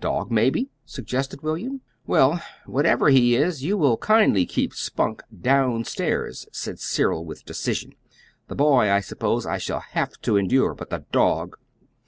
[0.00, 1.82] "Dog, maybe," suggested William.
[2.04, 7.92] "Well, whatever he is, you will kindly keep Spunk down stairs," said Cyril with decision.
[8.48, 11.58] "The boy, I suppose I shall have to endure; but the dog